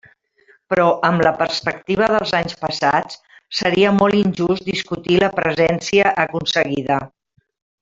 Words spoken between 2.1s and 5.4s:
dels anys passats seria molt injust discutir la